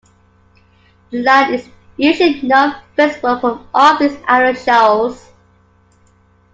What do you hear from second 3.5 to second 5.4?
off these outer shoals.